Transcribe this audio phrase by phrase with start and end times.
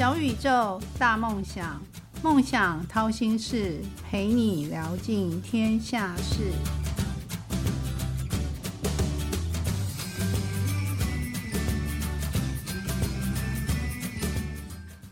[0.00, 1.78] 小宇宙，大梦想，
[2.22, 6.52] 梦想掏心事，陪你聊尽天下事。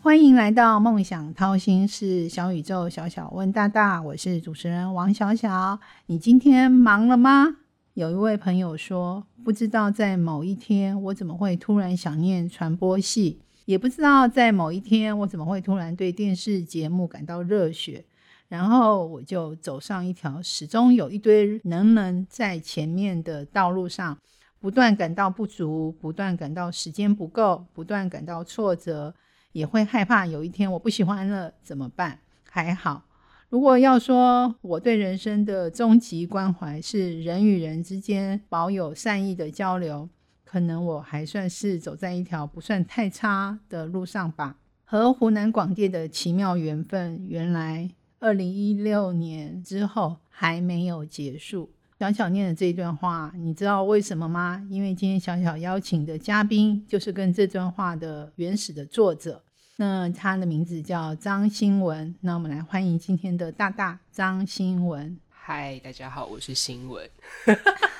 [0.00, 5.78] 欢迎来到梦想掏心事，小宇宙，小小问大大，我是主持人王小小。
[6.06, 7.56] 你今天忙了吗？
[7.92, 18.02] 有一位朋友说，不知道在某一天我怎么会突然想念传播系，也不知道在某一天我怎么会突然对电视节目感到热血，
[18.48, 24.16] 然后我就走上一条始终有一堆能人在前面的道路上，
[24.58, 29.14] 不断感到不足，不断感到时间不够，不断感到挫折，
[29.52, 32.20] 也会害怕有一天我不喜欢了怎么办？
[32.48, 33.02] 还好。
[33.50, 40.08] 如果要说我对人生的终极关怀是人与人之间保有善意的交流，
[40.50, 44.56] 可能我还算是走在一条不算太差的路上吧。
[44.82, 51.70] 和湖南广电的奇妙缘分，原来二零一六年之后还没有结束。
[51.98, 54.66] 小小念的这一段话，你知道为什么吗？
[54.70, 59.42] 因为今天小小邀请的嘉宾就是跟这段话的原始的作者。
[59.76, 65.18] 那他的名字叫张新文，那我们来欢迎今天的大大张新文。
[65.28, 67.06] 嗨，大家好，我是新文。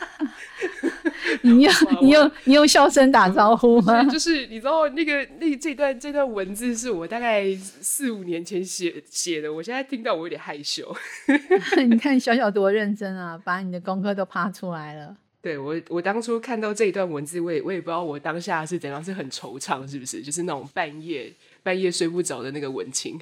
[1.43, 4.05] 你用你用 你用笑声打招呼吗？
[4.05, 10.95] 就是你知道那个那这段这段文字是我大概四五年前写写的，我现在听到我有点害羞。
[11.89, 15.17] 你看小小多认真啊，把你的功课都趴出来了。
[15.41, 20.21] 对我，我当初看到这一段文字，我也我也不知道我当下是怎样，是很惆怅，是不是？
[20.21, 21.33] 就是那种半夜。
[21.61, 23.21] 半夜睡不着的那个文青，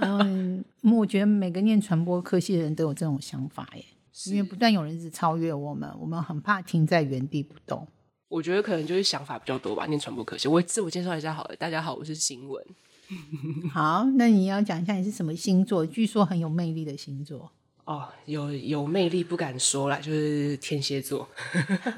[0.00, 3.84] 嗯，我觉得每个念传播科系的人都有这种想法耶，
[4.26, 7.86] 因为不断有人是超越我们，我们很怕停在原地不动。
[8.28, 9.86] 我觉得可能就是想法比较多吧。
[9.86, 12.64] 念传播科学，我自我介绍一下好了，大家好，我是新闻。
[13.72, 15.84] 好，那你要讲一下你是什么星座？
[15.84, 17.52] 据说很有魅力的星座
[17.84, 21.28] 哦，有有魅力不敢说啦，就是天蝎座。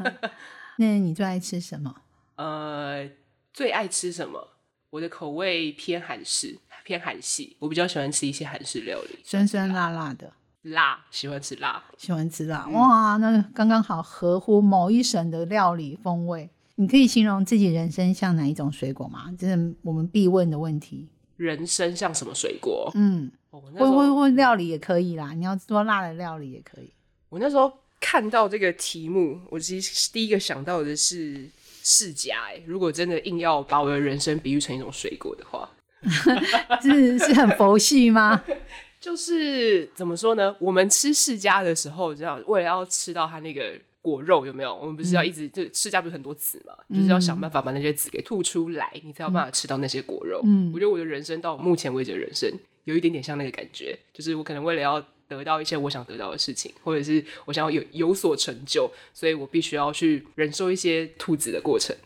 [0.78, 1.94] 那你最爱吃什么？
[2.36, 3.08] 呃，
[3.52, 4.48] 最爱吃什么？
[4.90, 7.56] 我的口味偏韩式，偏韩系。
[7.60, 10.32] 我比较喜欢吃一些韩式料理，酸酸辣辣的，
[10.64, 12.66] 辣，喜欢吃辣，喜欢吃辣。
[12.68, 16.50] 哇，那刚刚好合乎某一省的料理风味。
[16.76, 19.32] 你可以形容自己人生像哪一种水果吗？
[19.38, 21.08] 这是我们必问的问题。
[21.36, 22.90] 人生像什么水果？
[22.94, 25.32] 嗯，或或或料理也可以啦。
[25.32, 26.90] 你要做辣的料理也可以。
[27.28, 31.48] 我那时候看到这个题目，我其实第一个想到的是。
[31.86, 35.68] 世家哎，如果真的硬要把我的人生比喻成一种水果的话，
[36.80, 38.42] 是是很佛系吗？
[39.04, 40.56] 就是怎么说呢？
[40.58, 44.74] 我们吃世家的时候，这样为了要吃到它那个果肉，有没有？
[44.74, 46.72] 我们不是要一直就世家不是很多籽嘛？
[46.88, 50.40] 就是要想办法把那些籽给吐出来，你才有办法吃到那些果肉。
[50.44, 52.50] 嗯，我觉得我的人生到目前为止的人生，
[52.84, 55.04] 有一点点像那个感觉，就是我可能为了要。
[55.26, 61.96] 得到一些我想得到的事情，或者是我想要有有所成就，所以我必须要去忍受一些兔子的过程。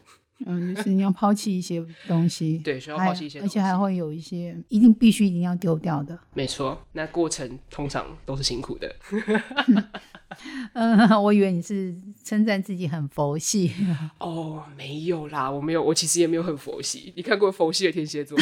[0.47, 6.19] 嗯，就是你要抛弃一些东西， 对，需要抛弃一些，而且还会有一些一定必须一定要丢掉的。
[6.35, 8.95] 没错，那过程通常都是辛苦的。
[10.75, 13.73] 嗯，我以为你是称赞自己很佛系。
[14.19, 17.13] 哦，没有啦，我没有，我其实也没有很佛系。
[17.17, 18.39] 你看过佛系的天蝎座？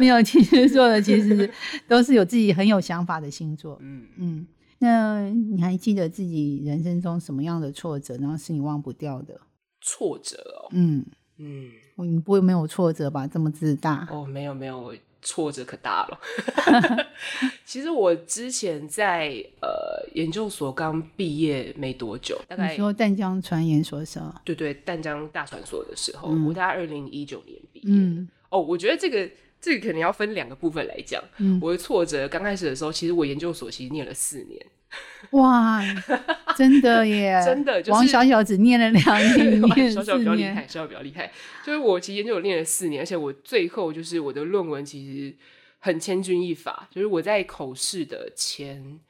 [0.00, 1.48] 没有，天蝎座的其实
[1.86, 3.78] 都是有自己很有想法的星座。
[3.82, 4.46] 嗯嗯，
[4.78, 9.38] 那你还记得自己人生中什么样的挫折，然后是你忘不掉的？
[9.88, 11.04] 挫折哦，嗯
[11.38, 13.24] 嗯，你不会没有挫折吧？
[13.24, 14.92] 这么自大哦，没有没有，
[15.22, 16.18] 挫折可大了。
[17.64, 19.28] 其实我之前在
[19.60, 27.86] 呃研究所刚毕业没多久，大概说淡江船研所时候，对对，淡江大传所的时候，我大概二零一九年毕业。
[27.86, 29.30] 嗯，哦，我觉得这个
[29.60, 31.22] 这个可能要分两个部分来讲。
[31.38, 34.66] 嗯，我的挫折刚开始的时候，其实我研究所其实念了四年。
[35.32, 35.82] 哇，
[36.56, 37.40] 真的耶！
[37.44, 39.36] 真的，王小小只念了两
[39.74, 41.30] 年， 小小比较厉害，小小比较厉害。
[41.64, 45.36] 就是我其实研究念了四年，而且我最后就是我的论文其实
[45.78, 49.00] 很千钧一发，就是我在口试的前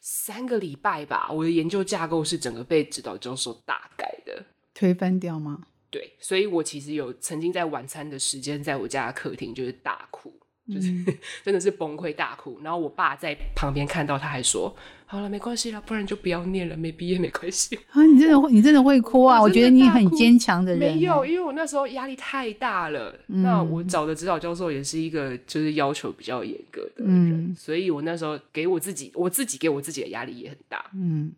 [0.00, 5.60] 三个礼拜吧，我的研究架构是整个被指导教授大改的，推翻掉吗？
[5.90, 10.32] 对，所以我其实有曾经在晚餐的时间，在我家的客厅就是大哭。
[10.72, 10.92] 就是
[11.44, 14.74] 真的是崩溃大哭，然后我爸在旁边看到，他还说
[15.06, 19.40] ：“好了，没关系了，不然就不要念了，没毕业没关系。”啊，你真的会，你真的会哭啊！
[19.40, 20.80] 我觉得你很坚强的人。
[20.80, 23.14] 没有，因为我那时候压力太大了。
[23.26, 30.90] 那我找的指导教授也是一个就是要求比较严格的人，所以我那时候给我自己，我自己给我自己的压力也很大。
[30.94, 31.32] 嗯，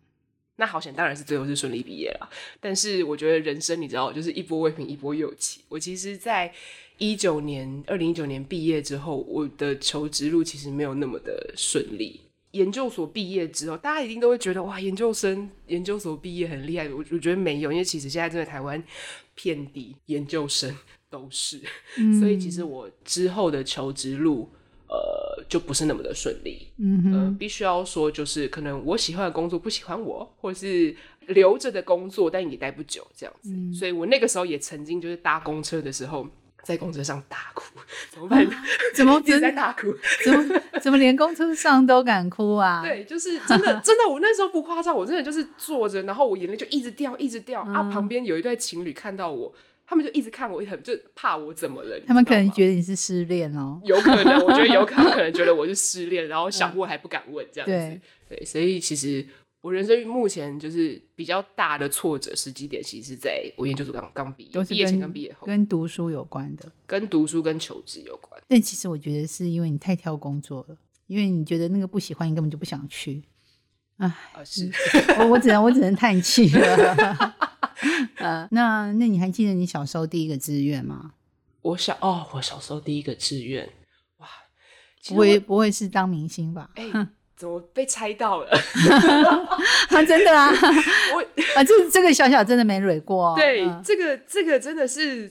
[0.57, 2.29] 那好险，当然是最后是顺利毕业了。
[2.59, 5.61] 但是我觉得人生你知道，就是一波未平一波又起。
[5.67, 6.53] 我其实，在
[6.97, 12.21] 一九年二零一九年毕业之后，我的求职路其实没有那么的顺利。
[12.51, 16.87] 研究所毕业之后，大家一定都会觉得哇，研究生研究所毕业很厉害。
[16.89, 18.81] 我我觉得没有，因为其实现在真的台湾
[19.35, 20.75] 遍地研究生
[21.09, 21.59] 都是，
[22.19, 24.49] 所以其实我之后的求职路。
[24.85, 26.67] 呃，就不是那么的顺利。
[26.77, 30.95] 嗯哼，必须要说，就是可能我喜欢的工作不喜欢我，或者是
[31.29, 33.51] 留着的工作，但也待不久这样子。
[33.73, 36.27] 所以我那个时候也曾经就是搭公车的时候，
[36.63, 37.63] 在公车上大哭，
[38.09, 38.47] 怎么办？
[38.95, 39.93] 怎么 一直在大哭？
[40.23, 42.81] 怎么怎么连公车上都敢哭啊？
[42.85, 47.83] 对，就是真的真的，我那时候不夸张，我真的就是坐着，然后我眼泪就一直掉，一直掉啊。
[47.91, 49.53] 旁边有一对情侣看到我。
[49.85, 51.99] 他们就一直看我，很就怕我怎么了。
[52.07, 57.99] 他们可能觉得你是失恋哦，有可能，我觉得有可能，可能觉得我是失恋，然后想问还不敢问这样子。
[58.29, 59.23] 对，所以其实
[59.63, 68.43] 我人生目前就是比较大的挫折时机点，其实是在我研究所刚刚毕业，毕业前跟毕业后，跟读书有关的，跟读书跟求职有关。
[68.49, 70.77] 但其实我觉得是因为你太挑工作了，
[71.07, 73.23] 因为你觉得那个不喜欢，你根本就不想去。
[73.95, 74.13] 啊，
[74.43, 74.69] 是
[75.17, 77.33] 我我只能我只能叹气了。
[78.19, 81.13] 呃，那那你还记得你小时候第一个志愿吗？
[81.61, 83.65] 我小哦，我小时候第一个志愿，
[84.17, 84.27] 哇，
[85.07, 86.69] 不会不会是当明星吧？
[86.75, 86.83] 哎，
[87.43, 88.47] 怎么被猜到了？
[89.91, 90.49] 啊，真的啊，
[91.13, 91.21] 我
[91.57, 93.35] 啊，这这个小小真的没蕊过。
[93.35, 95.29] 对，这个这个真的是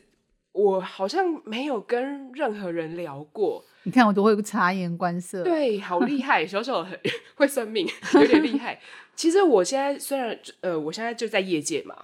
[0.52, 3.64] 我好像没有跟任何人聊过。
[3.84, 7.00] 你看我都会察言观色，对，好厉害， 小小很
[7.36, 8.78] 会算命，有点厉害。
[9.16, 11.96] 其实我现在虽然呃，我现在就在业界嘛。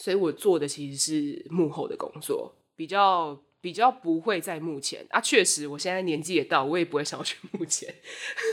[0.00, 5.20] 所以我做的其实是幕后的工作，比较比较不会在幕前啊。
[5.20, 7.92] 确实，我现在年纪也到，我也不会想要去幕前。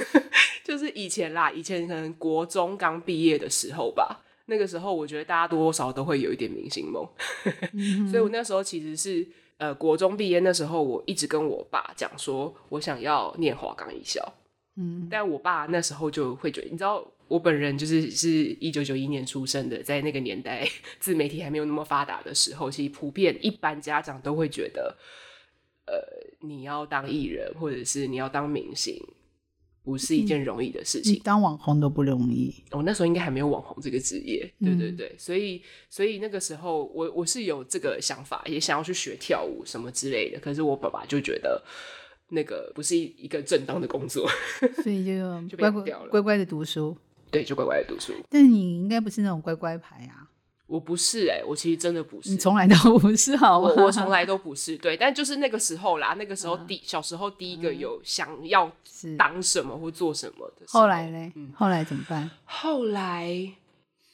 [0.64, 7.08] 就是以前啦，以前可能国中刚毕业的时候吧，那个时候我觉得大家多多少都会有一点明星梦。
[8.10, 14.34] 所以我那时候其实是呃国中毕业那时候，我一直跟我爸讲说，我想要念华冈艺校。
[14.78, 17.06] 嗯，但我爸那时候就会觉得，你知道。
[17.28, 18.30] 我本人就是是
[18.60, 20.68] 一九九一年出生的，在那个年代，
[21.00, 24.96] 自媒体还没有那么发达的时候，其实普遍一般家长都会觉得，
[25.88, 29.02] 呃，你要当艺人或者是你要当明星，
[29.84, 31.20] 不是一件容易的事情。
[31.24, 32.54] 当网红都不容易。
[32.72, 40.40] 我那时候应该还没有网红这个职业，对对对，所以所以那个时候我我是有这个想法，也想要去学跳舞什么之类的。
[40.40, 41.64] 可是我爸爸就觉得
[42.30, 44.30] 那个不是一一个正当的工作，
[44.84, 45.82] 所以就 就乖乖
[46.12, 46.96] 乖乖的读书。
[47.32, 48.14] 对，就乖乖的读书。
[48.30, 50.30] 但你应该不是那种乖乖牌啊！
[50.68, 53.72] 我不是哎，我其实真的不是，你从来都不是，好吗？
[53.78, 54.76] 我从来都不是。
[54.78, 58.72] 对，但就是那个时候啦，那个时候第小时候第一个有想要
[59.16, 60.66] 当什么或做什么的。
[60.68, 61.32] 后来呢？
[61.54, 62.28] 后来怎么办？
[62.46, 63.54] 后来，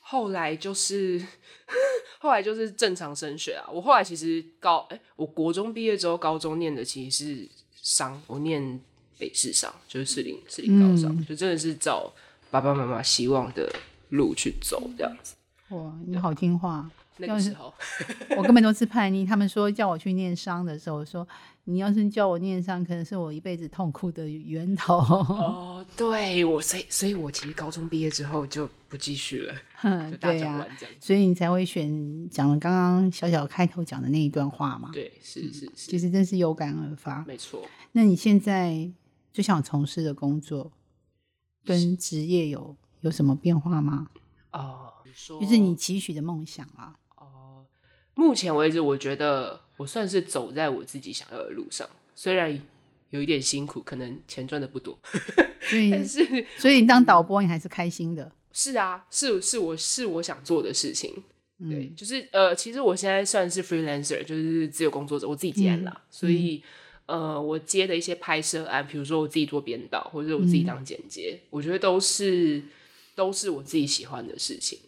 [0.02, 1.26] 后来就是
[2.20, 3.64] 后来就是正常升学啊。
[3.72, 7.50] 我后来其实高哎，我国中毕业之后，高中念的其实是
[7.82, 8.78] 商，我念
[9.18, 12.12] 北市商，就是四零四零高商，就真的是找。
[12.52, 13.74] 爸爸妈妈希望的
[14.10, 15.36] 路去走，这样子。
[15.70, 16.90] 哇，你好听话。
[17.18, 17.72] 那个时候，
[18.36, 19.26] 我根本都是叛逆。
[19.26, 21.28] 他们说叫我去念商的时候，说
[21.66, 24.98] 你要是叫我念商，可能是我一辈子痛苦的源头。
[24.98, 29.54] 哦，对我，所以，所以我其实高中毕业之后就不继续了。
[29.84, 30.66] 嗯，对呀，
[31.00, 34.90] 所以你才会选讲了刚刚小小开头讲的那一段话嘛？
[34.92, 37.24] 对，是是是，其实真是有感而发。
[37.28, 37.62] 没错。
[37.92, 38.90] 那你现在
[39.32, 40.72] 最想从事的工作？
[41.66, 44.08] 跟职业有有什么变化吗？
[44.52, 44.94] 哦，
[45.40, 46.96] 就是你期许的梦想啊。
[47.16, 47.66] 哦，
[48.16, 52.60] 目前为止，我觉得我算是走在我自己想要的路上，虽然
[53.10, 54.98] 有一点辛苦，可能钱赚的不多，
[55.92, 58.32] 但是所以你当导播，你还是开心的。
[58.52, 61.24] 是啊，是是，我是我想做的事情。
[61.70, 66.64] 对，就是呃，其实我现在算是 freelancer，就是自由工作者，我自己接案了，所以。
[67.12, 72.64] 呃，我接的一些拍摄案，比如说我自己做编导，或者我自己当剪接，我觉得都是
[73.16, 74.80] 都是我自己喜欢的事情。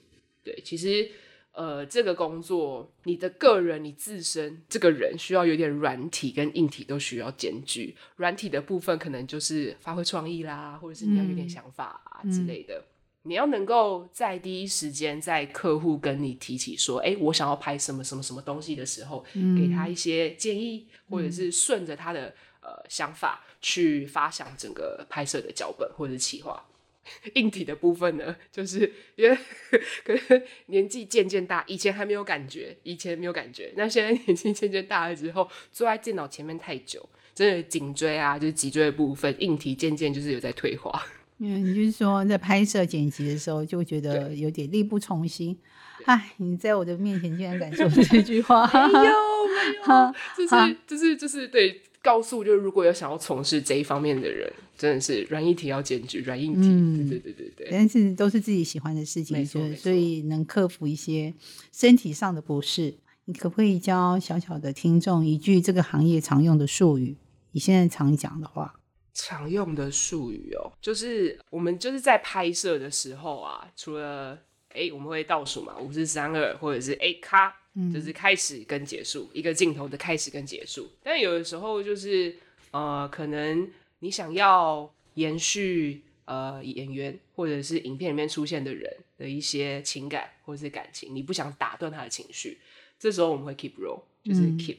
[0.42, 1.10] 对，其实
[1.51, 7.94] 呃，这个工作，你的个人，你自身这个人需要有点软体跟硬体都需要兼具。
[8.15, 12.82] 软体的部分可能就是发挥创意啦，或者是你要有点想法啊之类的。
[13.24, 19.24] 你要能够在第一时间，在客户跟你提起说，哎，我想要拍什么什么什么东西的时候，
[19.58, 26.65] 给他一些建议，或者是顺着他的呃想法去发想整个拍摄的脚本或者企划。
[27.36, 29.38] 硬体的部分呢，就是因为
[30.06, 41.06] 可能年纪渐渐大，以前还没有感觉，以前没有感觉，那现在年纪渐渐大了之后，坐在电脑前面太久，真的颈椎啊，就是脊椎的部分硬体渐渐就是有在退化。
[41.40, 45.58] 嗯，你就是说在拍摄剪辑的时候，就会觉得有点力不从心。
[46.06, 48.66] 哎，你在我的面前竟然敢说这句话？
[48.74, 57.68] 没有，没有，就是就是就是对，告诉就是如果有想要从事这一方面的人，真的是软硬体要兼具，软硬体，对对对对对。
[57.72, 61.34] 但是都是自己喜欢的事情，所以所以能克服一些
[61.72, 62.96] 身体上的不适。
[63.25, 67.16] 你可不可以教小小的听众一句这个行业常用的术语？
[67.52, 68.75] 你现在常讲的话。
[69.13, 74.38] 常用的术语哦，就是我们就是在拍摄的时候啊，除了
[74.70, 77.55] 哎，我们会倒数嘛，五四三二，或者是哎咔，
[77.93, 80.89] 就是开始跟结束一个镜头的开始跟结束。
[81.03, 82.36] 但有的时候就是
[82.72, 92.58] 呃，可能你想要延续呃演员或者是影片里面出现的人的一些情感或者是感情，你不想打断他的情绪，
[92.98, 94.77] 这时候我们会 keep roll，就是 keep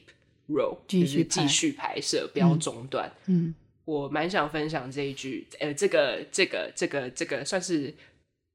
[0.49, 3.09] roll，就是继续拍摄，不要中断。
[3.27, 3.55] 嗯。
[3.85, 7.93] 我蛮想分享这一句，呃，这个、这个、这个、这个算是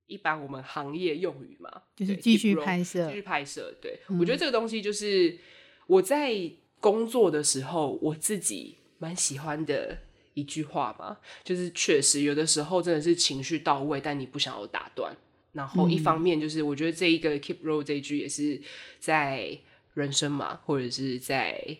[0.06, 1.70] 一般我们行业用语嘛？
[1.94, 3.72] 就是继续拍摄，继续拍摄。
[3.80, 5.38] 对，我觉得这个东西就是
[5.86, 6.34] 我在
[6.80, 9.96] 工作的时候，我自己蛮喜欢的
[10.34, 11.18] 一句话嘛。
[11.44, 15.16] 就是确实有的时候真的是情绪到位，但你不想要打断。
[15.52, 18.60] 然后一方面就是我觉得这一个 keep roll 这一句也是
[18.98, 19.56] 在
[19.94, 21.78] 人生嘛，或者是在。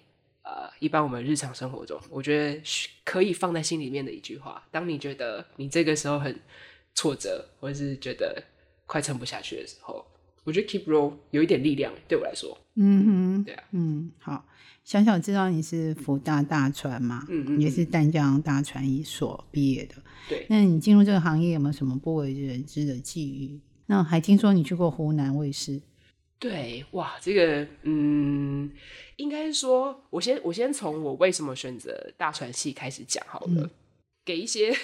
[0.50, 2.61] 呃，一般我们日常生活中，我觉得
[3.04, 4.61] 可以放在心里面的一句话。
[4.73, 6.37] 当你觉得你这个时候很
[6.92, 8.42] 挫折，或者是觉得
[8.85, 10.04] 快撑不下去的时候，
[10.42, 12.59] 我觉得 keep roll 有一点力量，对我来说。
[12.75, 14.45] 嗯哼，对啊，嗯，好。
[14.83, 17.25] 小小知道你是福大大船嘛？
[17.28, 19.95] 嗯嗯，也是淡江大船一所毕业的。
[20.28, 20.47] 对。
[20.49, 23.61] 那你进入这个行业有没有什么不为人知的际遇？
[23.87, 25.80] 那还听说你去过湖南卫视。
[26.40, 28.73] 对，哇，这个，嗯，
[29.16, 33.70] 应该是说，我先我先从我为什么选择大传系开始讲好了，
[34.25, 34.75] 给一些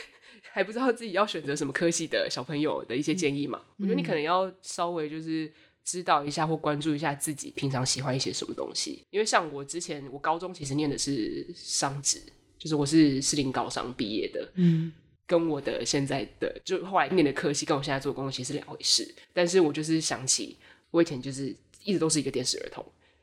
[0.52, 3.62] 还不知道自己要选择什么科系的小朋友的一些建议嘛。
[3.78, 5.50] 我觉得你可能要稍微就是
[5.82, 12.20] 知道一下或关注一下自己平常喜欢一些什么东西，因为像我之前我高中其实念的是商职，
[12.58, 14.92] 就是我是士林高商毕业的，嗯，
[15.26, 20.58] 跟我的现在的就后来念的科系跟我现在做的工作其实是两回事，但是我就是想起。
[20.96, 22.82] 我以前就是一直都是一个电视儿童，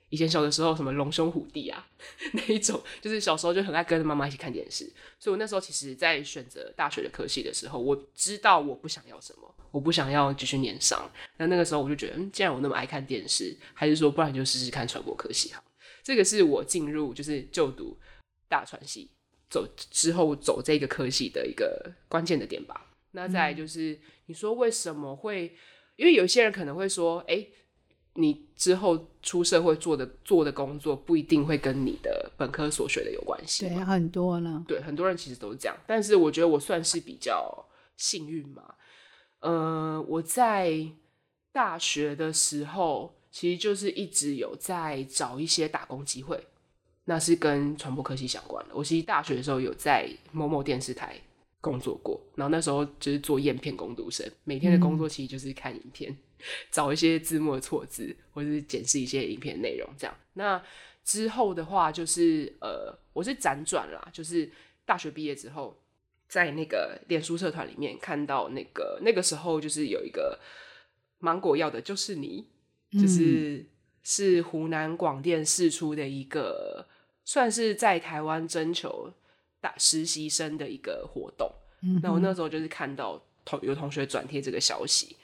[0.09, 1.87] 以前小的时候什么龙兄虎弟啊
[2.33, 4.85] 那一种，就是小时候就很爱跟着妈妈一起看电视。
[5.17, 11.09] 所以我那时候其实，在选择大学的科系的时候，我知道我不想要什么，我不想要继续念商。
[11.37, 15.63] 那那个时候我就觉得，嗯，既然我那么爱看电视，还是说不然就试试看传播科系好。
[16.03, 17.97] 这个是我进入就是就读
[18.47, 19.09] 大传系
[19.49, 22.91] 走之后走这个科系的一个关键的点吧。
[23.13, 25.57] 那再就是你说为什么会？
[25.95, 27.45] 因为有些人可能会说，哎，
[28.15, 33.67] 你之后出社会做的做的工作不一定会跟你的本科所学的有关系。
[33.67, 34.63] 对，很多呢。
[34.67, 35.75] 对，很多人其实都是这样。
[35.87, 37.65] 但是我觉得我算是比较
[37.97, 38.75] 幸运嘛。
[39.39, 40.87] 呃，我在
[41.51, 46.47] 大学的时候，其实就是一直有在找一些打工机会，
[47.05, 48.75] 那是跟传播科技相关的。
[48.75, 51.19] 我其实大学的时候有在某某电视台。
[51.63, 56.13] 工作过，然后那时候就是做验片工读生，每天的工作其实就是看影片，
[56.69, 60.13] 找一些字幕的错字，或者是检视一些影片内容这样。
[60.33, 60.61] 那
[61.05, 64.51] 之后的话，就是呃，我是辗转啦，就是
[64.83, 65.79] 大学毕业之后，
[66.27, 70.37] 在那个脸书社团里面看到那个那个时候就是有一个
[71.19, 72.45] 芒果要的就是你，
[72.91, 73.65] 就是
[74.03, 76.85] 是湖南广电试出的一个，
[77.23, 79.13] 算是在台湾征求。
[79.63, 81.49] 大实习生的一个活动，
[82.01, 85.15] 那我那时候就是看到同有同学转贴这个消息，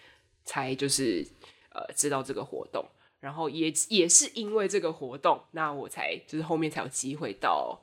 [0.46, 1.28] 才就是
[1.74, 2.88] 呃知道这个活动，
[3.20, 7.78] 然后也也是因为这个活动，那我才就是后面才有机会到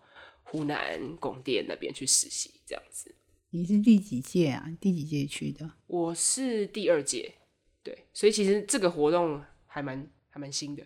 [0.45, 3.15] 湖南广电那边去实习，这样子。
[3.51, 4.67] 你是第几届啊？
[4.81, 5.71] 第几届去的？
[5.87, 7.35] 我是第二届，
[7.83, 10.83] 对，所以其实这个活动还蛮还蛮新的。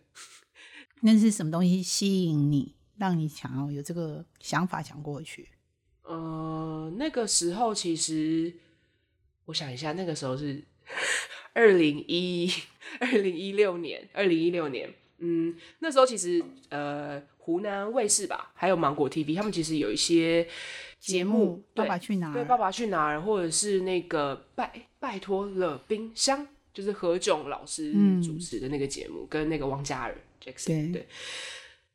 [1.03, 5.49] 那是什么东西吸引你，让你想要有这个想法想过去？
[6.05, 8.53] 呃，那个时候其实
[9.45, 10.63] 我想一下，那个时候是
[11.53, 12.51] 二零一
[13.01, 20.47] 二零一六年，二零一六年，嗯，那时候其实呃，湖南卫视吧，还有芒果 TV，他们其实有一些
[20.99, 22.35] 节目，爸爸去哪儿？
[22.35, 23.21] 对，爸爸去哪儿？
[23.21, 27.93] 或者是那个拜拜托了冰箱，就是何炅老师
[28.23, 31.07] 主持的那个节目，跟那个王嘉尔 Jackson 对。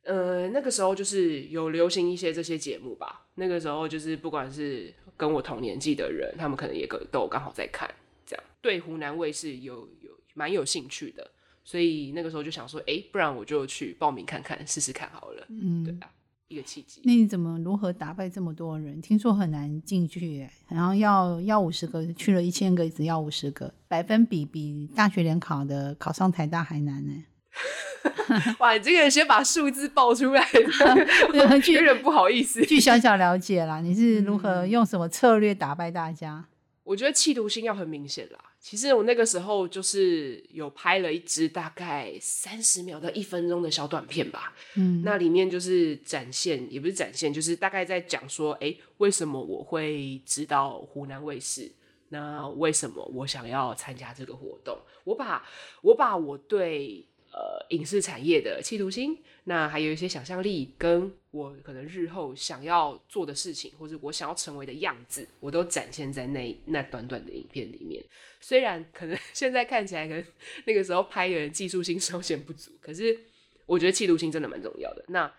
[0.05, 3.25] 呃，那个时候就是有流行一些这些节目吧。
[3.35, 7.93] 那个时候就是不管是跟我同年纪的人，他们可能也都刚好在看，
[8.25, 11.29] 这样对湖南卫视有有蛮有兴趣的，
[11.63, 15.45] 所以那个时候就想说，哎，不然我就去报名看看，试试看好了。
[15.50, 16.09] 嗯，对啊。
[16.47, 17.01] 一个契机。
[17.03, 19.01] 那你怎么如何打败这么多人？
[19.01, 27.24] 听说很难进去耶，然后要要五十个，去了一千个，只要五十个，百分比比大学联考的考上台大还难呢。
[28.59, 30.47] 哇，你这个先把数字报出来，
[31.33, 32.65] 有点不好意思。
[32.65, 36.45] 据小小了解啦，你是如何用什么策略打败大家？
[36.83, 38.39] 我觉得企图心要很明显啦。
[38.59, 44.53] 其实我那个时候就是有拍了一支大概三十秒到一分钟的小短片吧。
[44.75, 51.71] 嗯，那里面就是展现，也不是展现，就是大概在讲说，哎，为什么我会知道湖南卫视？
[52.09, 54.77] 那为什么我想要参加这个活动？
[55.05, 55.43] 我把
[55.81, 57.03] 我把我对。
[57.35, 68.01] 呃，影视产业的企图心，那还有一些想象力，跟我可能日后想要做的事情，或者我想要成为的样子，我都展现在那那短短的影片里面。
[68.39, 70.23] 虽然可能 现在看起来，可能
[70.65, 73.19] 那个时候拍的人技术性稍显不足，可是
[73.65, 75.03] 我觉得企图心真的蛮重要的。
[75.09, 75.29] 那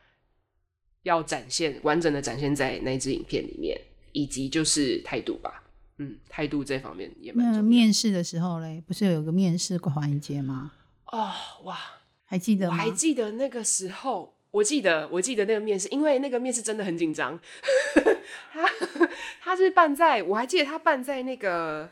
[1.04, 3.80] 要展现完整的展现在那支影片里面，
[4.12, 5.62] 以及就是态度吧，
[5.96, 7.62] 嗯，态度这方面也蛮重要。
[7.62, 10.72] 面试的时候嘞，不是有个面试环节吗？
[11.06, 11.32] 哦
[11.64, 11.78] 哇，
[12.24, 12.76] 还记得吗？
[12.76, 17.38] 还记得那个时候，我记得，我记得那个面试，因为那个面试真的很紧张。
[18.52, 18.68] 他
[19.40, 21.88] 他是办在，我还记得他办在那个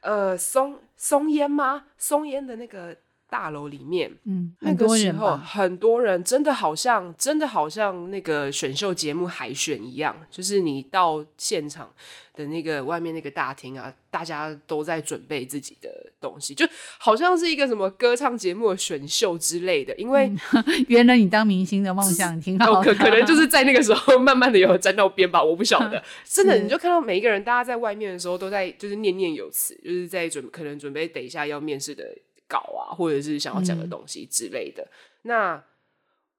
[0.00, 1.86] 呃松松烟吗？
[1.98, 2.96] 松烟的那个
[3.34, 4.08] 大楼里面。
[4.26, 11.90] 嗯，那个时候很多人，真的好像，真的好像那个选秀节目海选一样，就是你到现场。
[12.36, 15.88] 的那个外面那个大厅啊，大家都在准备自己的
[16.20, 16.66] 东西，就
[16.98, 19.94] 好像是一个什么歌唱节目的选秀之类的。
[19.94, 20.28] 因为
[20.90, 26.02] 原来你当明星的梦想挺好， 可可能就是在那个时候慢慢的有沾到边吧，我不晓得。
[26.26, 32.04] 真的，你就看到每一个人，大家在外面的时候都在就是念念有词，就是在准可能准备等一下要面试的
[32.48, 34.86] 稿啊，或者是想要讲的东西之类的。
[35.22, 35.64] 那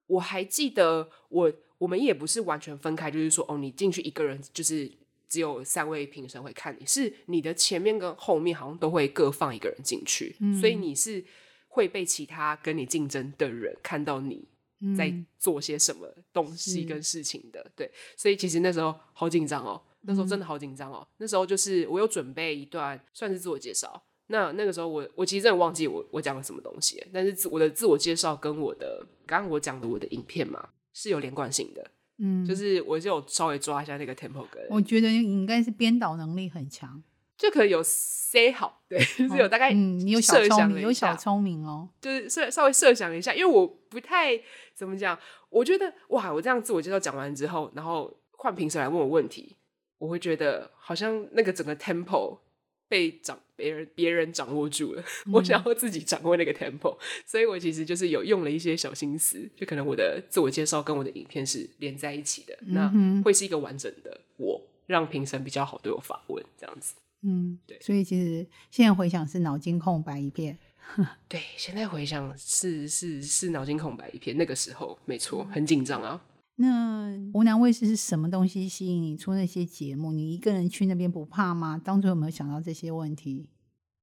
[0.08, 4.92] 我还记得，我我们也不是完全分开，就是说哦，你进去一个人就是。
[5.28, 11.22] 只有三位评审会看你，是你的前面跟后面好像都会各放一个人进去，所以你是
[11.68, 14.48] 会被其他跟你竞争的人看到你
[14.96, 17.70] 在做些什么东西跟事情的。
[17.76, 21.06] 对，所以其实那时候好紧张哦，那时候真的好紧张哦。
[21.18, 31.92] 那时候就是我有准备一段算是自我介绍，那那个时候我我其实真的忘记我我讲了什么东西，但是我的自我介绍跟我的刚刚我讲的我的影片嘛是有连贯性的。
[32.18, 37.04] 嗯，就是我就稍微抓一下那个 tempo 跟，我觉得你应该是编导能力很强，
[37.38, 44.32] 就可能有 say 好，对，就 是有大概嗯，你有小聪明，有小聪明哦，就是设稍微设想一下，因为我不太
[44.74, 49.58] 怎么讲，我觉得哇，我这样自我介绍讲完之后，然后换评审来问我问题，
[49.98, 52.40] 我会觉得好像那个整个 tempo。
[52.88, 62.91] 被掌别人别人掌握住了，我想要自己掌握那个 tempo，所以我其实就是有用了一些小心思，就可能我的自我介绍跟我的影片是连在一起的，那
[63.24, 66.93] 会是一个完整的我，让评审比较好对我发问这样子。
[67.24, 70.58] 嗯，对，所以其实现在回想是脑筋空白一片。
[71.28, 76.21] 对，现在回想是是是脑筋空白一片，那个时候没错，很紧张啊。
[76.58, 80.12] 那湖南卫视是什么东西吸引你出那些节目？
[80.12, 81.82] 你一个人去那边不怕吗？
[81.84, 83.50] 当初有没有想到这些问题？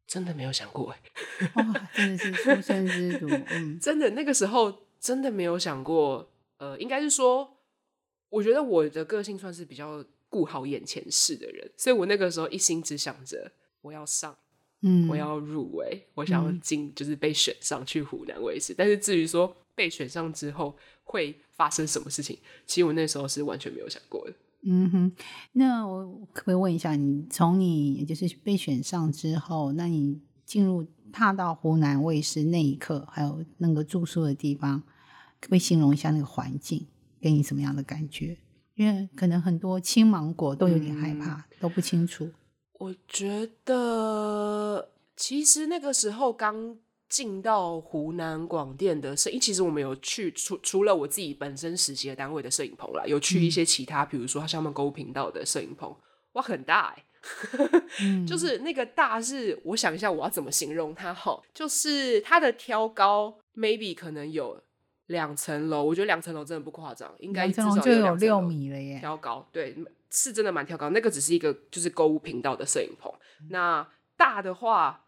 [0.07, 1.01] 真的没有想过哎，
[1.55, 3.45] 哇，真的是出生之犊。
[3.49, 6.31] 嗯， 真的那个时候真的没有想过。
[6.59, 7.57] 呃，应该是说，
[8.29, 14.37] 我觉得我的个性算是比较顾好眼前事的人，所以我那个时候一心只想着我要上，
[14.83, 18.75] 嗯，我要入围，我想要进，就是被选上去湖南卫视。
[18.75, 22.37] 但是至于说被选上之后，会发生什么事情？
[22.67, 24.35] 其实我那时候是完全没有想过的。
[24.65, 25.13] 嗯哼，
[25.53, 34.81] 那我可不可以问一下，你从你就是被选上之后，那你进入踏到湖南卫视那一刻，还有那个住宿的地方，
[35.41, 36.87] 可不可以形容一下那个环境，
[37.21, 38.37] 给你什么样的感觉？
[38.75, 42.31] 因为可能很多青芒果都有点害怕，都不清楚。
[42.83, 46.77] 我觉得其实那个时候刚。
[47.13, 55.95] 进到湖南广电的摄影，其实我们有去除除了我自己本身实习的单位的摄影棚啦，有去一些其他，比如说像我们购物频道的摄影棚，
[56.33, 57.05] 哇，很大哎，
[58.27, 64.59] 就是那个大是，我想一下我要怎么形容它哈，就是它的挑高，maybe 可能有
[65.09, 69.77] 两层楼，我觉得两层楼真的不夸张，应该至少就有六米了耶，挑高，对，
[70.13, 73.13] 是真的蛮跳高，那个只是一个就是购物频道的摄影棚，
[73.51, 75.01] 那大的话。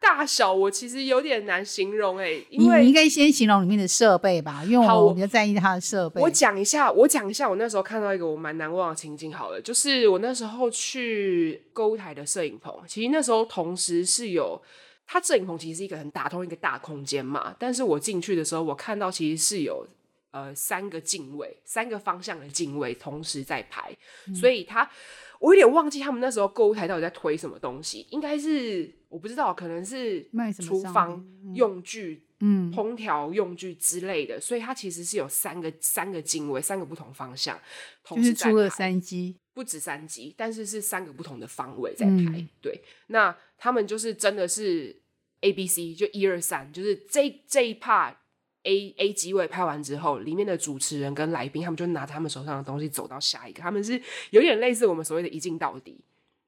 [0.00, 6.22] 大小我其实有点难形容哎，因为你应该先形容里面的设备吧，因为我比较在意它的设备。
[6.22, 9.34] 我讲一下，我讲一下，我那时候看到一个我蛮难忘的情景。
[9.34, 14.62] 好了，就是我那时候去购物台的摄影棚，其实那时候同时是有
[15.04, 17.52] 它摄影棚，其实是一个很打通一个大空间嘛。
[17.58, 19.84] 但是我进去的时候，我看到其实是有
[20.30, 24.34] 呃三个镜位，三个方向的镜位同时在排，嗯。
[24.34, 24.88] 所以他
[25.38, 32.72] 我有点忘记他们那时候购物台到底在推什么东西，应该是我不知道，可能是卖什么商厨房用具、嗯。
[32.72, 37.58] 烹调用具之类的，所以它其实是有三个三个镜位，三个不同方向，
[38.04, 42.46] 同就是出了三机，不止三机，但是是三个不同的方位在嗯拍。
[42.60, 45.00] 对，那他们就是真的是
[45.40, 48.14] A B C，就一二三，就是这这一 part
[48.68, 54.00] A A 机位拍完之后，里面的主持人跟来宾他们就拿着他们手上的东西走到下一个，他们是
[54.30, 56.04] 有点类似我们所谓的一镜到底，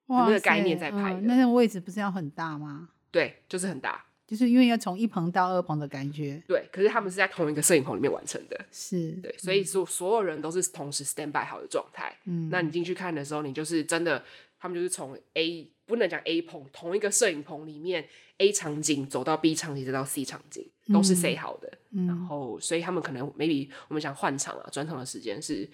[0.07, 2.91] 哇那个概念在拍那个位置不是要很大吗？
[3.11, 4.05] 对，就是很大。
[4.27, 12.17] 就是因为要从一棚到二棚的感觉，对，可是他们是在同一个摄影棚里面完成的，是，对，所以所所有人都是同时 stand by 好的状态。
[12.27, 14.25] 嗯，那你进去看的时候，你就是真的，
[14.57, 18.07] 他们就是从 A 不能讲 A 棚，同一个摄影棚里面
[18.39, 21.68] A 场景走到 B 场景，再到 C 场景，都是 say 好的。
[21.90, 25.68] 然嗯，后，所以他们可能 maybe 我们想换场啊，转场的时间是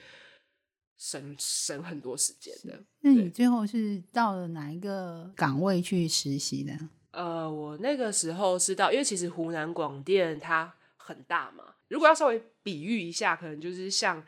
[0.96, 2.82] 省省很多时间的。
[3.00, 6.72] 那你最后是到了哪一个岗位去实习的？
[7.10, 14.18] 呃，我那个时候是到，因为其实湖南广电它很大嘛，如果要稍微比喻一下，可能就是像。
[14.18, 14.24] 嗯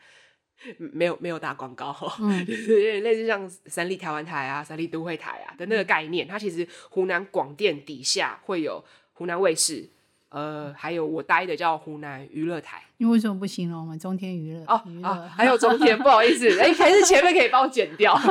[0.91, 6.27] 没有没有打广告，嗯 就是有点类似像三立台湾台啊、三立都会台啊的那个概念。
[6.27, 9.89] 它其实湖南广电底下会有湖南卫视，
[10.29, 12.83] 呃，还有我待的叫湖南娱乐台。
[12.97, 14.63] 你为什么不形容我们中天娱乐？
[14.67, 18.13] 哦啊，还有中天，不好意思， 哎，还是前面可以帮我剪掉。
[18.13, 18.23] 啊，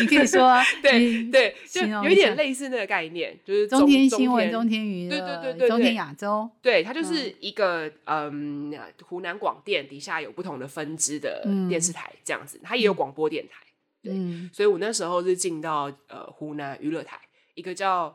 [0.00, 13.64] 你可以说啊 对你对，就有一点下类似那个概念，就是中天新闻、中天娱乐、对对对对中天对亚洲，对，它就是一个嗯，湖南广电底下有不同的分支的嗯电视台这样子，它也有广播电台，
[14.02, 17.18] 对嗯所以我那时候是进到呃湖南娱乐台
[17.54, 18.14] 一个叫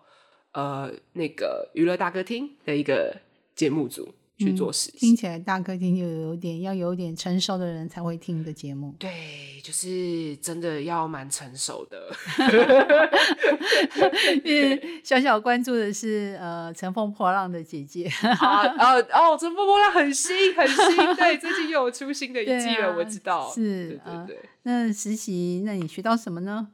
[0.57, 3.15] 呃那个娱乐大歌厅的一个
[3.55, 4.97] 节目组去做实习。
[4.97, 8.95] 听起来大客厅就有点要有点成熟的人才会听的节目。
[8.97, 12.11] 对，就是真的要蛮成熟的。
[14.43, 18.07] 因为小小关注的是呃乘风破浪的姐姐，
[18.39, 23.51] 啊啊哦，乘风破浪很新很新，对，最近又有出新的一季了，啊我知道。
[23.53, 24.39] 是对对呃对。
[24.63, 26.69] 那实习，那你学到什么呢？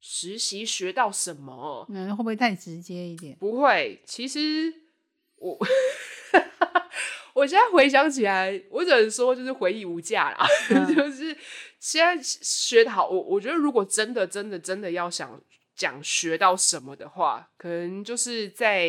[0.00, 1.86] 实习学到什么？
[1.90, 3.36] 嗯，会不会太直接一点？
[3.38, 4.72] 不会，其实
[5.36, 5.58] 我
[7.34, 10.46] 我现在回想起来，我只能说就是回忆无价啦。
[10.70, 11.36] 嗯就是
[11.78, 15.40] 现在学的好，我我觉得如果真的真的真的要想
[15.74, 18.88] 讲学到什么的话，可能就是在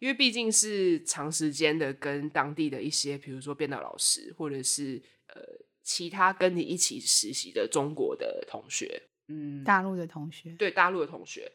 [0.00, 5.40] 因为毕竟是长时间的跟当地的一些，比如说编导老师，或者是呃
[5.84, 11.50] 其他跟你一起实习的中国的同学，嗯，大陆的同学，对大陆的同学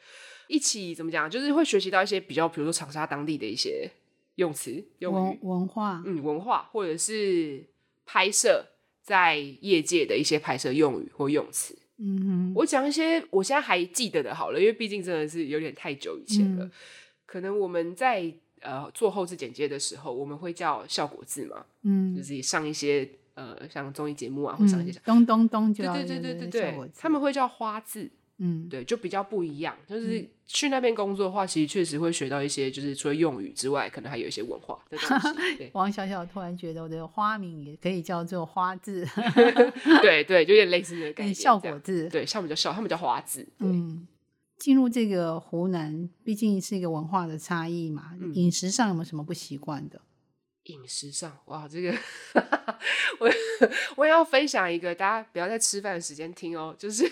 [0.47, 3.89] 一起怎么讲，就是会学习到一些比较，比如说长沙当地的一些
[4.35, 7.65] 用词、用文，文化，嗯，文化，或者是
[8.05, 8.65] 拍摄
[9.01, 11.77] 在业界的一些拍摄用语或用词。
[11.97, 16.65] 嗯哼，我讲一些我现在还记得的，好了，因为毕竟真的是有点太久以前了。
[16.65, 16.71] 嗯
[17.27, 23.05] 可能我们在呃做后置剪接的时候，我们会叫效果字嘛，嗯就嗯，是上一些
[23.37, 29.77] 呃像综艺节目啊，或上一些嗯，咚咚咚就对对对对对他们会叫花字，嗯，对，就比较不一样。
[29.87, 35.57] 就是去那边工作的话，其实确实会学到一些，就是除了用语之外，可能还有一些文化的东西。
[35.57, 39.05] 对 王小小突然觉得我的花名也可以叫做花字，
[40.01, 41.27] 对对，就有点类似那个概念。
[41.27, 43.43] 跟效果字，对，像比较效，他们叫花字。
[43.59, 44.07] 对，嗯，
[44.57, 50.01] 进入这个湖南，毕竟是一个文化的差异嘛，嗯饮食上有没有什么不习惯的？
[50.67, 51.93] 饮食上，哇，这个
[53.19, 53.29] 我
[53.95, 57.03] 我也要分享一个，大家不要在吃饭的时间听哦，就是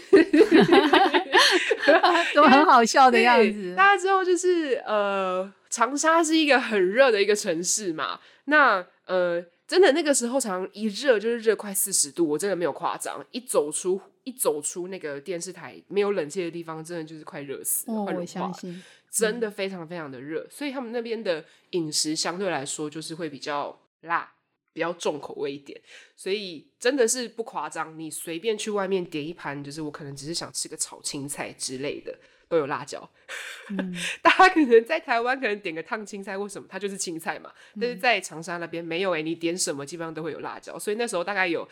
[2.33, 3.75] 都很好笑的样子。
[3.75, 8.19] 大家知道，就是呃，长沙是一个很热的一个城市嘛。
[8.45, 13.25] 那呃，真的那个时候常常一热就是热快四十度，我真的没有夸张。
[13.31, 18.53] 一走出一走出那个电视台没有冷气的地方，真的就是快热死了，哦，我快融化了。
[18.53, 18.83] 相信，
[19.15, 24.29] 真的非常非常的热，所以他们那边的饮食相对来说就是会比较辣，
[24.73, 25.81] 比较重口味一点。
[26.17, 32.13] 所以真的是不夸张，你随便去外面点一盘，就是我可能只是想吃个炒青菜之类的，
[32.47, 33.09] 都有辣椒。
[33.69, 37.51] 嗯大家可能在台湾可能点个烫青菜或什么，它就是青菜嘛。
[37.81, 40.77] 但嗯是在长沙那边没有诶、你点什么基本上都会有辣椒。
[40.77, 41.67] 所以那时候大概有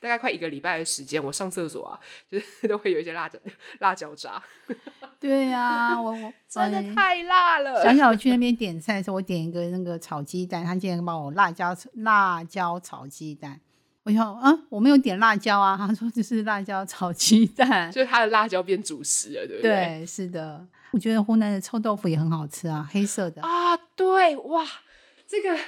[0.00, 1.98] 大概快一个礼拜的时间，我上厕所啊，
[2.30, 3.38] 就是 都会有一些辣椒
[3.78, 4.42] 辣椒渣，
[5.18, 7.82] 对呀、我我真的哎太辣了。
[7.82, 13.58] 想想我去那边点菜的时候，我点一个那个炒鸡蛋，他竟然帮我辣椒辣椒炒鸡蛋。
[14.04, 17.90] 我想啊，我没有点辣椒啊，他说这是辣椒炒鸡蛋。
[17.90, 19.70] 就是他的辣椒变主食了，对不对？
[19.70, 23.40] 对，是的，我觉得湖南的臭豆腐也很好吃啊，黑色的。
[23.42, 24.62] 啊，对哇，
[25.26, 25.58] 这个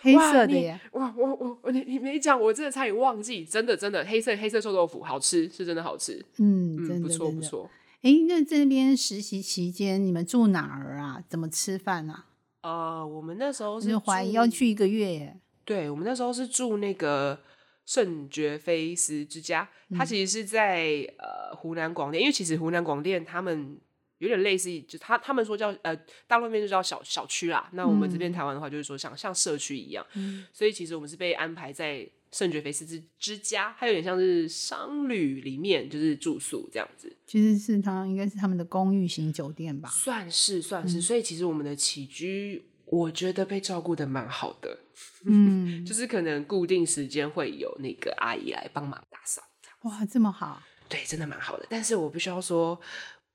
[0.00, 7.24] 黑色的耶，哇，我我我你你没讲，我真的差点忘记，真的真的黑色黑色臭豆腐好吃，是真的好吃，嗯，嗯，真不的真的。
[7.24, 7.70] 错不错。
[8.02, 11.22] 哎，那这边实习期间你们住哪儿啊？
[11.28, 12.26] 怎么吃饭啊？
[12.62, 15.36] 呃，我们那时候是就怀疑要去一个月耶。
[15.64, 17.38] 对，我们那时候是住那个
[17.86, 23.78] 圣爵菲斯之家，它其实是在呃湖南广电，因为其实湖南广电他们
[24.18, 25.96] 有点类似，就他他们说叫呃
[26.26, 30.04] 大陆那边就叫小小区啦，那我们这边台湾的话就是说像像社区一样，
[30.52, 39.88] 所以其实我们是被安排在圣爵菲斯之之家，它有点像是商旅里面就是住宿这样子，其实是他应该是他们的公寓型酒店吧？
[39.90, 42.64] 算是算是，所以其实我们的起居。
[42.86, 44.78] 我觉得被照顾的蛮好的，
[45.24, 49.42] 嗯， 就是可能固定时间会有那个阿姨来帮忙打扫，
[49.82, 51.66] 哇，这么好，对，真的蛮好的。
[51.68, 52.80] 但是我必须要说，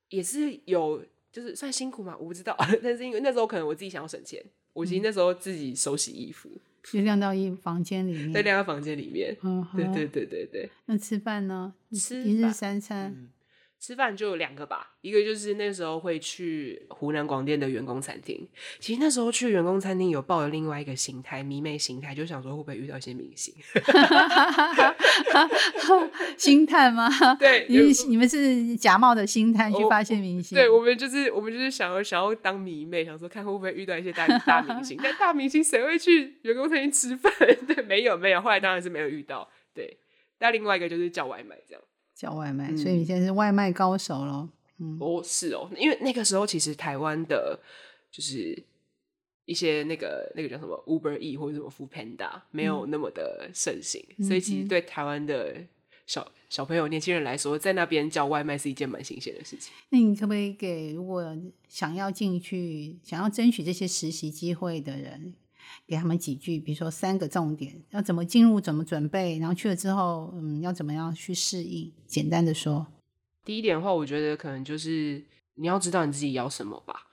[0.09, 2.55] 也是有就是算辛苦嘛，我不知道。
[2.81, 6.49] 但是因为那时候可能我自己想要省钱，我其实那时候自己手洗衣服，
[6.83, 8.31] 就晾到一房间里面。
[8.33, 9.37] 在晾到房间里面。
[9.41, 11.73] 嗯，好对对对对对，那吃饭呢？
[11.93, 13.11] 吃一日三餐。
[13.11, 13.29] 嗯
[13.81, 18.47] 吃饭就有两个吧，一个就是那时候会去湖南广电的员工餐厅。
[18.79, 23.51] 其实那时候去员工餐厅有抱着另外一个心态，迷妹心态，就想说会不会遇到一些明星。
[26.37, 27.09] 心态吗？
[27.39, 30.55] 对你你们是假冒的心态去发现明星？
[30.55, 34.99] 对，我们就是我们就是想要想要当迷妹，想说看会不会遇到一些大大明星。
[35.01, 37.33] 但大明星谁会去员工餐厅吃饭？
[37.65, 39.49] 对，没有没有，后来当然是没有遇到。
[39.73, 39.97] 对，
[40.37, 41.81] 但另外一个就是叫外卖这样。
[42.21, 44.47] 叫外卖，嗯所以你现在是外卖高手咯。
[44.77, 47.59] 嗯，哦，是哦，因为那个时候其实台湾的，
[48.11, 48.63] 就是
[49.45, 55.55] 一些那个那个叫什么 Uber E 或者什么 Food Panda 没有那么的盛行，所以其实对台湾的
[56.05, 59.73] 小小朋友、年轻人来说，在那边叫外卖是一件蛮新鲜的事情。
[59.89, 61.35] 那你可不可以给如果
[61.67, 65.33] 想要进去、想要争取这些实习机会的人，
[65.87, 71.91] 给他们几句，比如说三个重点，要怎么进入、怎么准备，然后去了之后，嗯，要怎么样去适应？
[72.05, 72.87] 简单的说，
[73.45, 75.23] 第一点的话，我觉得可能就是
[75.55, 77.07] 你要知道你自己要什么吧。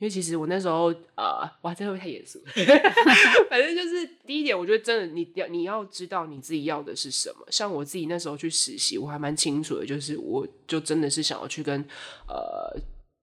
[0.00, 2.38] 因为其实我那时候呃，哇，这会不会太严肃？
[3.48, 7.46] 反正就是第一点，我觉得真的你要你要知道你自己要的是什么。
[7.48, 11.80] 像我自己那时候去实习，我还蛮清楚的，就是我就真的是想要去跟
[12.28, 12.78] 呃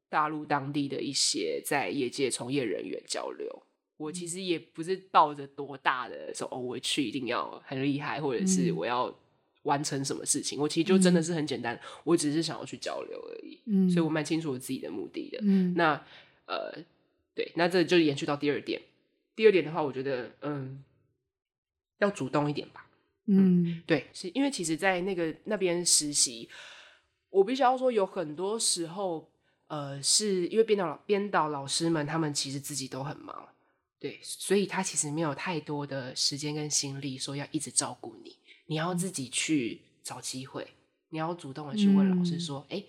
[0.09, 3.63] 大陆当地的一些在业界从业人员交流。
[4.01, 9.13] 我其实也不是抱着多大的说哦，我去一定要很厉害，或者是嗯我要
[9.63, 10.59] 完成什么事情。
[10.59, 13.59] 我其实就真的是很简单，我只是想要去交流而已。
[13.65, 15.37] 嗯，所以我蛮清楚我自己的目的的。
[15.43, 15.93] 嗯那
[16.47, 16.73] 呃，
[17.35, 18.81] 对，那这就延续到第二点。
[19.35, 20.83] 第二点的话，我觉得嗯，
[21.99, 22.87] 要主动一点吧。
[23.27, 26.49] 嗯对，是因为其实，在那个那边实习，
[27.29, 29.31] 我必须要说，有很多时候，
[29.67, 33.47] 呃，是因为编导编导老师们他们其实自己都很忙，
[34.01, 38.35] 对，所以他其实没有太多的时间跟心力说要一直照顾你，
[38.65, 40.67] 你要自己去找机会，
[41.09, 42.39] 你要主动的去问老师嗯。
[42.39, 42.83] 说，哎、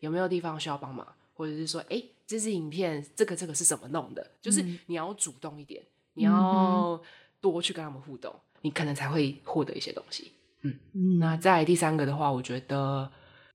[0.00, 4.78] 有没有地方需要帮忙，或者是说，哎，这支影片这个这个是怎么弄的，就是嗯。
[4.84, 7.02] 你要主动一点，你嗯要
[7.40, 10.32] 多去跟他们互动，你可能才会获得一些东西。
[10.60, 13.10] 嗯，那再来第三个的话，我觉得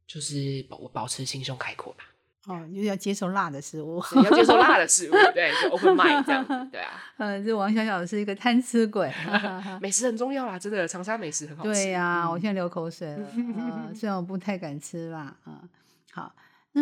[0.08, 2.06] 就是保我保持心胸开阔吧，
[2.46, 4.04] 哦，就是要接受辣的食物。
[4.12, 9.10] 对要接受辣的食物，对，就 open mind 这样子，对啊，嗯，这王小小是一个贪吃鬼。
[9.82, 11.70] 美食很重要啦，真的，长沙美食很好吃。
[11.70, 13.28] 对呀、嗯我现在流口水了。
[13.58, 15.64] 呃，虽然我不太敢吃辣，啊、
[16.12, 16.36] 好，
[16.74, 16.82] 那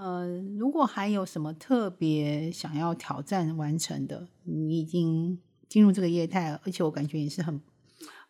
[0.00, 5.36] 呃，如果还有什么特别想要挑战完成的，你已经
[5.68, 7.60] 进入这个业态了，而且我感觉你是很，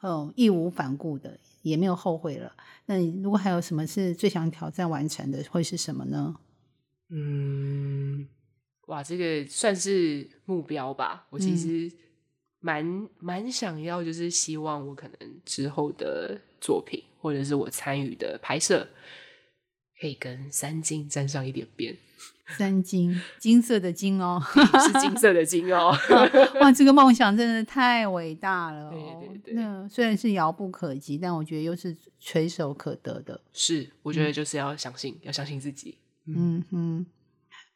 [0.00, 2.50] 嗯，义无反顾的，也没有后悔了。
[2.86, 6.34] 那你如果还有什么是最想挑战完成的，会是什么呢？
[7.10, 8.26] 嗯，
[8.86, 11.26] 哇，这个算是目标吧。
[11.30, 11.92] 我其嗯实
[12.60, 18.86] 蛮蛮想要，就是希望我可能之后的作品，或者是我参与的拍摄，
[20.00, 21.96] 可以跟三金沾上一点边，
[22.56, 24.40] 三金，金色的金哦。
[24.86, 25.92] 是金色的金哦。
[26.60, 29.20] 哇，这个梦想真的太伟大了、哦。
[29.20, 33.40] 对对对那虽然是遥不可及，但我觉得又是垂手可得的。
[33.52, 35.96] 是，我觉得就是要相信，要相信自己。
[36.36, 37.06] 嗯哼，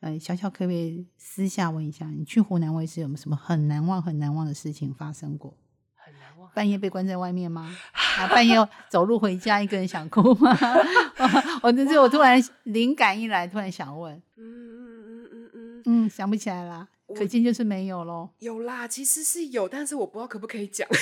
[0.01, 5.57] 呃，小小可不可以私下问一下，你去湖南卫视有没有什么很难忘、很难忘的事情发生过？
[5.95, 6.51] 很难忘。
[6.55, 7.75] 半夜被关在外面吗？
[8.19, 8.55] 啊，半夜
[8.89, 10.57] 走路回家一个人想哭吗？
[11.63, 16.87] 我这是我突然灵感一来，突然想问，嗯嗯嗯嗯嗯，嗯，想不起来啦，
[17.17, 18.31] 可见就是没有喽。
[18.39, 20.87] 有啦，其实是有，但是我不知道可不可以讲。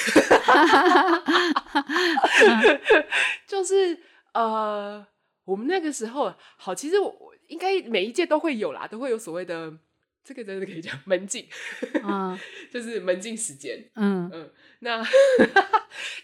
[3.47, 3.99] 就是
[4.33, 5.05] 呃，
[5.45, 9.73] 我们那个时候好，其实我我应该每一届都会有啦，都会有所谓的
[10.25, 11.47] 这个真的可以讲门禁，
[12.03, 12.38] 嗯
[12.73, 13.85] 就是门禁时间。
[13.97, 15.03] 嗯，嗯，那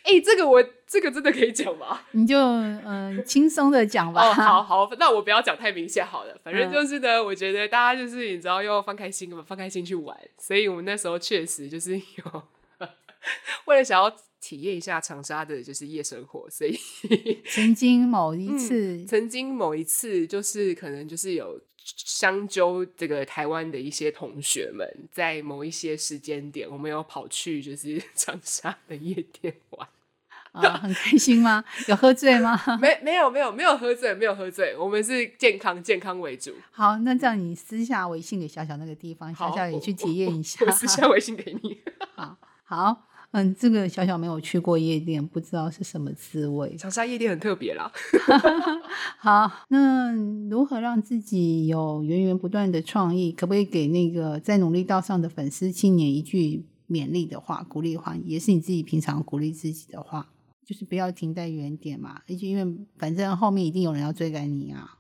[0.04, 2.00] 哎、这个我这个真的可以讲吗？
[2.12, 4.22] 你就嗯轻松的讲吧。
[4.30, 6.36] 哦， 好好，那我不要讲太明显好了。
[6.42, 10.16] 反正嗯就是呢，我觉得大家就是你知道要放开心嘛，放开心去玩。
[10.38, 12.42] 所以我们那时候确实就是有
[13.66, 14.10] 为了想要
[14.48, 16.74] 体验一下长沙的就是夜生活，所以
[17.44, 29.86] 曾经某一次，曾经某一次就是可能就是有相揪这个台湾的一些同学们，在某一些时间点，我们有跑去就是 长沙的夜店玩。
[30.52, 31.62] 啊，很开心吗？
[31.88, 32.58] 有喝醉吗？
[32.80, 36.54] 没没有没有没有喝醉，没有喝醉，我们是健康健康为主。
[36.70, 40.72] 好，那这样你私下微信给小小那个地方，小小也去体验一下我。
[40.72, 41.78] 私下微信给你。
[42.16, 42.34] 好，
[42.64, 46.74] 好，嗯，这个小小没有去过夜店，不知道是什么滋味。
[46.76, 47.92] 长沙夜店很特别啦，
[49.20, 50.12] 好，那
[50.48, 53.30] 如何让自己有源源不断的创意？
[53.30, 60.30] 可不可以给那个在努力道上的粉丝青年一句勉励的话、鼓励的话，也是你自己平常鼓励自己的话，
[60.64, 64.94] 就是不要停在原点嘛，而且因为反正后面一定有人要追赶你啊。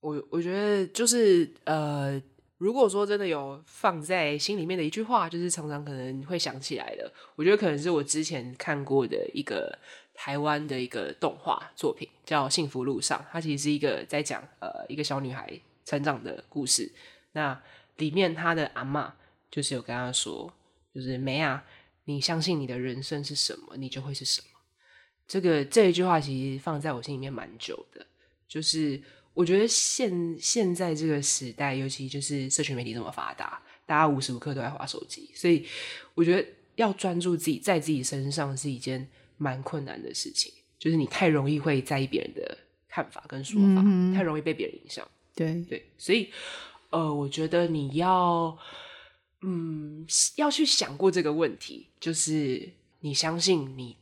[0.00, 2.20] 我我觉得就是呃，
[2.60, 7.10] 如果说真的有放在心里面的一句话，就是常常可能会想起来的。
[7.34, 9.78] 我觉得可能是我之前看过的一个
[10.12, 15.50] 台湾的一个动画作品，叫《幸福路上》，它其实是一个在讲呃一个小女孩
[15.86, 16.92] 成长的故事。
[17.32, 17.58] 那
[17.96, 19.10] 里面她的阿嬷
[19.50, 20.52] 就是有跟她说，
[20.94, 21.64] 就是梅啊，
[22.04, 24.48] 你相信你的人生是什么，你就会是什么。
[25.26, 28.04] 这个这一句话其实放在我心里面蛮久的，
[28.46, 29.00] 就是
[29.32, 35.66] 我觉得现现在这个时代，尤其就是社群媒体这么发达，大家无时无刻都在划手机，所以
[36.14, 40.52] 我觉得要专注自己在自己身上是一件蛮困难的事情。
[40.78, 45.06] 就是你太容易会在意别人的看法跟说法，嗯太容易被别人影响。
[45.34, 46.30] 对，对，所以
[46.88, 48.56] 呃，我觉得你要
[49.42, 52.68] 嗯要去想过这个问题，就是
[53.00, 53.96] 你相信你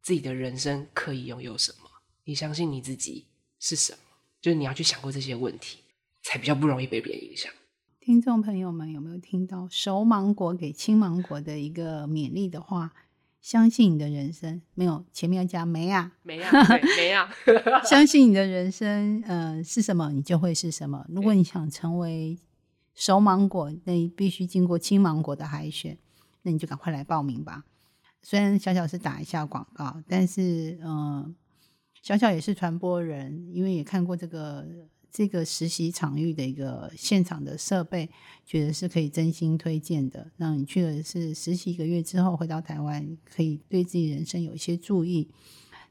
[0.00, 1.90] 自己的人生可以拥有什么？
[2.24, 3.26] 你相信你自己
[3.58, 3.98] 是什么？
[4.40, 5.78] 就是你要去想过这些问题，
[6.22, 7.52] 才比较不容易被别人影响。
[8.00, 12.92] 听众朋友们有没有听到熟芒果给青芒果的一个勉励的话？
[13.40, 16.12] 相信你的人生，没有前面要加没啊？
[16.22, 17.32] 没啊，对，没啊，
[17.86, 21.06] 相信你的人生，呃，是什么，你就会是什么。
[21.08, 22.36] 如果你想成为
[22.94, 25.96] 熟芒果，那你必须经过青芒果的海选，
[26.42, 27.64] 那你就赶快来报名吧。
[28.22, 31.34] 虽然小小是打一下广告，但是，嗯、
[32.08, 34.66] 小小也是传播人，因为也看过这个
[35.12, 38.08] 这个实习场域的一个现场的设备，
[38.46, 40.26] 觉得是可以真心推荐的。
[40.38, 45.28] 那你去的是实习一个月之后回到台湾，可以对自己人生有一些注意，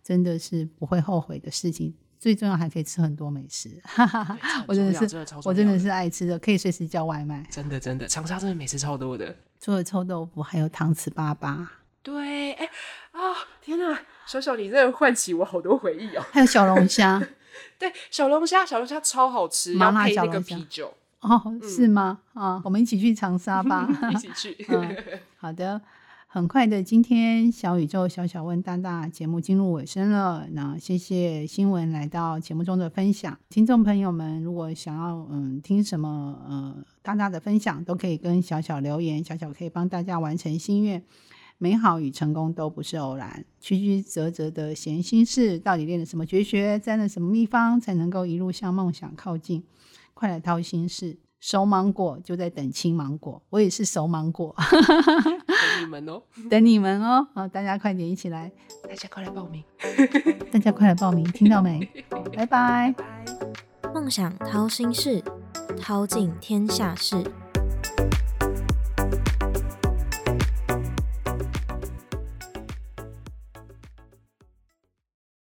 [0.03, 1.93] 真的是不会后悔的事情。
[2.17, 7.45] 最重要还可以吃很多美食， 哈哈哈我真的是真的超我真的是爱吃的，可以随时叫外卖。
[7.51, 9.35] 真的真的，长沙真的美食超多的。
[9.59, 11.67] 除了臭豆腐，还有糖糍粑粑，
[12.01, 12.65] 对，哎
[13.11, 16.23] 啊，天哪，小小你真的唤起我好多回忆哦。
[16.31, 17.21] 还有小龙虾。
[17.79, 22.19] 对，小龙虾，小龙虾超好吃，麻辣要配那个小龙虾啤酒，哦，是吗？
[22.33, 23.87] 啊，我们一起去长沙吧。
[24.11, 24.55] 一起去。
[24.69, 24.95] 嗯
[25.37, 25.79] 好的，
[26.27, 30.47] 很快的，今天小宇宙小小问大大节目进入尾声了。
[30.51, 41.03] 那谢谢新闻来到节目中的分享，听众朋友们如果想要嗯听什么呃大大的分享，都可以跟小小留言，小小可以帮大家完成心愿。
[41.57, 49.63] 美好与成功都不是偶然，曲曲折折的闲心事，到底练了什么绝学，沾了什么秘方，才能够一路向梦想靠近？
[50.13, 51.17] 快来掏心事！
[51.39, 57.27] 熟芒果就在等青芒果，我也是熟芒果，等你们哦， 等你们哦！
[57.35, 58.51] 好，大家快点一起来，
[58.89, 59.63] 大家快来报名。
[60.51, 61.87] 大家快来报名，听到没？
[62.33, 62.93] 拜拜。
[62.97, 63.93] 拜。
[63.93, 65.23] 梦想掏心事，
[65.79, 67.23] 掏尽天下事。